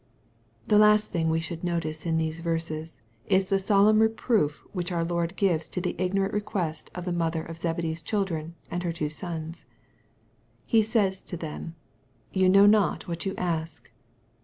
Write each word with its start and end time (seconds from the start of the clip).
The 0.67 0.79
last 0.79 1.11
thing 1.11 1.27
that 1.27 1.31
we 1.31 1.39
should 1.39 1.63
notice 1.63 2.07
in 2.07 2.17
these 2.17 2.39
verses, 2.39 2.99
is 3.27 3.45
the 3.49 3.59
solemn 3.59 3.99
reproof 3.99 4.63
which 4.73 4.91
our 4.91 5.03
Lord 5.03 5.35
gives 5.35 5.69
to 5.69 5.79
the 5.79 5.93
ignorant 5.99 6.33
request 6.33 6.89
of 6.95 7.05
the 7.05 7.11
mother 7.11 7.43
of 7.43 7.55
Zebedee' 7.59 7.91
s 7.91 8.01
children 8.01 8.55
and 8.71 8.81
her 8.81 8.91
two 8.93 9.11
sons. 9.11 9.67
He 10.65 10.81
says 10.81 11.21
to 11.25 11.37
them," 11.37 11.75
Ye 12.33 12.49
know 12.49 12.65
not 12.65 13.07
what 13.07 13.27
you 13.27 13.35
ask." 13.37 13.91